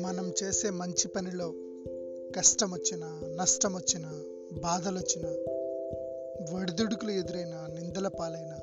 [0.00, 1.54] మనం చేసే మంచి పనిలో
[2.36, 4.22] కష్టం వచ్చినా నష్టం వచ్చినా
[4.60, 5.28] బాధలు వచ్చినా
[6.54, 8.58] వడిదుడుకులు ఎదురైనా నిందల పాలైన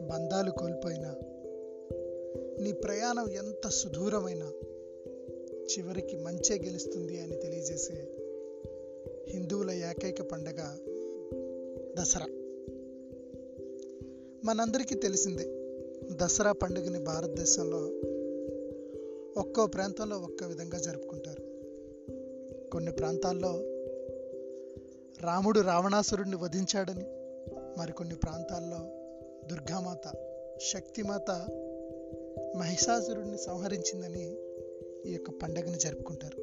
[0.00, 1.14] బంధాలు కోల్పోయినా
[2.62, 4.52] నీ ప్రయాణం ఎంత సుదూరమైనా
[5.64, 8.08] చివరికి మంచే గెలుస్తుంది అని తెలియజేసే
[9.28, 10.76] హిందువుల ఏకైక పండగ
[12.00, 12.45] దసరా.
[14.46, 15.44] మనందరికీ తెలిసిందే
[16.12, 17.78] దసరా పండుగని భారతదేశంలో
[19.40, 21.42] ఒక్కో ప్రాంతంలో ఒక్క విధంగా జరుపుకుంటారు.
[22.70, 23.52] కొన్ని ప్రాంతాల్లో
[25.20, 27.04] రాముడు రావణాసురుడిని వధించాడని
[27.78, 28.78] మరికొన్ని ప్రాంతాల్లో
[29.46, 30.12] దుర్గామాత
[30.60, 31.30] శక్తిమాత
[32.58, 34.36] మహిషాసురుడిని సంహరించిందని
[35.06, 36.40] ఈ యొక్క పండగని జరుపుకుంటారు.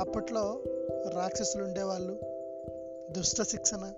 [0.00, 0.62] అప్పట్లో
[1.14, 2.18] రాక్షసులు ఉండేవాళ్ళు
[3.12, 3.92] దుష్ట శిక్షణ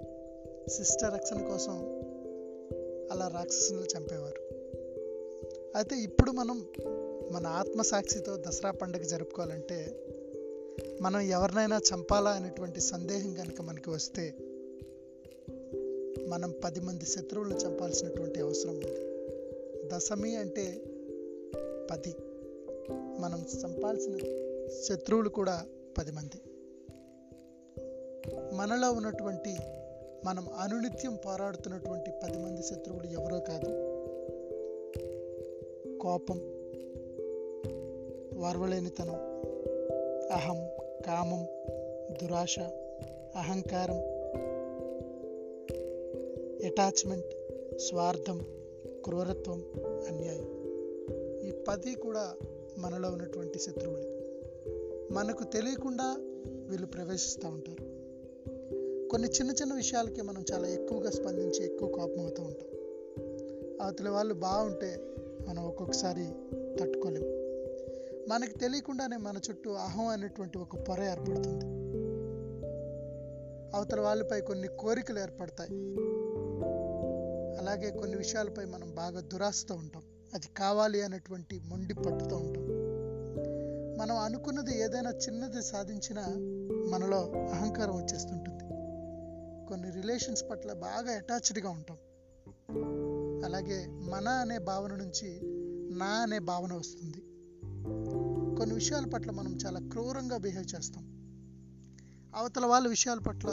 [0.69, 2.08] శిష్ట రక్షణ కోసం
[3.11, 4.55] అలా రాక్షసులను చంపేవారు.
[5.77, 6.67] అయితే ఇప్పుడు మనం
[7.33, 10.05] మన ఆత్మసాక్షితో దసరా పండుగ జరుపుకోవాలంటే
[11.01, 14.35] మనం ఎవరినైనా చంపాలా అనేటువంటి సందేహం కనుక మనకి వస్తే
[16.29, 19.19] మనం పది మంది శత్రువులను చంపాల్సినటువంటి అవసరం ఉంది.
[19.89, 20.83] దశమి అంటే
[21.91, 22.15] పది.
[23.19, 24.19] మనం చంపాల్సిన
[24.89, 25.67] శత్రువులు కూడా
[25.99, 26.41] పది మంది.
[28.55, 29.57] మనలో ఉన్నటువంటి
[30.25, 33.99] మనం అనునిత్యం పోరాడుతున్నటువంటి పది మంది శత్రువులు ఎవరో కాదు.
[35.99, 36.39] కోపం
[38.39, 39.15] వార్వలేనితనం
[40.33, 40.69] అహం
[41.07, 41.47] కామం
[42.23, 42.59] దురాశ
[43.37, 44.19] అహంకారం
[46.67, 47.27] అటాచ్మెంట్
[47.79, 48.41] స్వార్థం
[49.05, 49.65] క్రూరత్వం
[50.09, 50.49] అన్యాయం.
[51.49, 52.33] ఈ పది కూడా
[52.79, 54.19] మనలో ఉన్నటువంటి శత్రువులే.
[55.11, 56.17] మనకు తెలియకుండా
[56.69, 57.88] వీళ్ళు ప్రవేశిస్తూ ఉంటారు.
[59.11, 62.69] కొన్ని చిన్న చిన్న విషయాలకి మనం చాలా ఎక్కువగా స్పందించి ఎక్కువ కోపం అవుతూ ఉంటాం.
[63.83, 65.01] అవతల వాళ్ళు బాగుంటే
[65.49, 66.29] మనం ఒక్కొక్కసారి
[66.81, 67.27] తట్టుకోలేము
[68.29, 71.65] మనకి తెలియకుండానే మన చుట్టూ అహం అనేటువంటి ఒక పొర ఏర్పడుతుంది.
[73.77, 75.71] అవతల వాళ్ళపై కొన్ని కోరికలు ఏర్పడతాయి.
[77.59, 80.03] అలాగే కొన్ని విషయాలపై మనం బాగా దురాస్తూ ఉంటాం.
[80.35, 82.65] అది కావాలి అనేటువంటి మొండి పట్టుతూ ఉంటాం.
[83.99, 86.23] మనం అనుకున్నది ఏదైనా చిన్నది సాధించినా
[86.91, 88.68] మనలో అహంకారం వచ్చేస్తుంటుంది.
[89.69, 91.97] కొన్ని రిలేషన్స్ పట్ల బాగా అటాచ్డ్గా ఉంటాం.
[93.45, 95.41] అలాగే మన అనే భావన నుంచి
[95.99, 97.19] నా అనే భావన వస్తుంది.
[98.57, 101.05] కొన్ని విషయాల పట్ల మనం చాలా క్రూరంగా బిహేవ్ చేస్తాం.
[102.35, 103.49] అవతల వాళ్ళ విషయాల పట్ల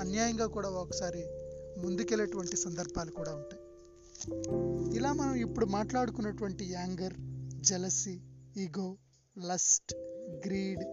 [0.00, 1.24] అన్యాయంగా కూడా ఒకసారి
[1.78, 3.62] ముందుకెళ్ళేటువంటి సందర్భాలు కూడా ఉంటాయి.
[4.96, 7.14] ఇలా మనం ఇప్పుడు మాట్లాడుకున్నటువంటి anger
[7.60, 8.20] jealousy
[8.56, 8.96] ego
[9.38, 9.94] lust
[10.46, 10.84] greed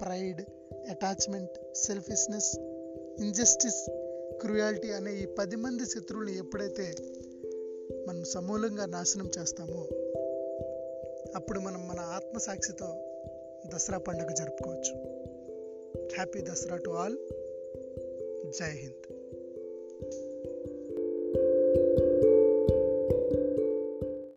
[0.00, 0.40] pride
[0.90, 2.75] attachment selfishness
[3.20, 3.90] injustice
[4.40, 6.94] cruelty అనే ఈ పది మంది శత్రువులు ఎప్పుడైతే
[8.08, 9.88] మనం సమూలంగా నాశనం చేస్తామో
[11.34, 12.94] అప్పుడు మనం మన ఆత్మసాక్షితో
[13.74, 14.94] దసరా పండుగ జరుపుకోవచ్చు.
[16.14, 17.16] హ్యాపీ దసరా టు ఆల్
[18.50, 19.15] జై హింద్